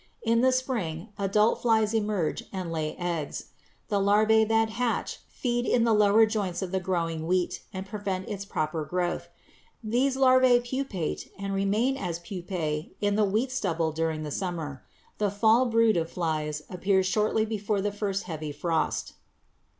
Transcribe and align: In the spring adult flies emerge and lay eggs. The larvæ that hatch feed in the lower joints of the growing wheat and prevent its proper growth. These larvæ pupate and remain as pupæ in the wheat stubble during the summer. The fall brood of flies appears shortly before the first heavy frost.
In 0.23 0.41
the 0.41 0.51
spring 0.51 1.09
adult 1.19 1.61
flies 1.61 1.93
emerge 1.93 2.45
and 2.51 2.71
lay 2.71 2.95
eggs. 2.97 3.51
The 3.89 3.99
larvæ 3.99 4.47
that 4.47 4.71
hatch 4.71 5.19
feed 5.29 5.63
in 5.67 5.83
the 5.83 5.93
lower 5.93 6.25
joints 6.25 6.63
of 6.63 6.71
the 6.71 6.79
growing 6.79 7.27
wheat 7.27 7.61
and 7.71 7.85
prevent 7.85 8.27
its 8.27 8.43
proper 8.43 8.83
growth. 8.83 9.29
These 9.83 10.17
larvæ 10.17 10.61
pupate 10.63 11.29
and 11.37 11.53
remain 11.53 11.97
as 11.97 12.17
pupæ 12.17 12.89
in 12.99 13.15
the 13.15 13.25
wheat 13.25 13.51
stubble 13.51 13.91
during 13.91 14.23
the 14.23 14.31
summer. 14.31 14.83
The 15.19 15.29
fall 15.29 15.67
brood 15.67 15.97
of 15.97 16.09
flies 16.09 16.63
appears 16.67 17.05
shortly 17.05 17.45
before 17.45 17.79
the 17.79 17.91
first 17.91 18.23
heavy 18.23 18.51
frost. 18.51 19.13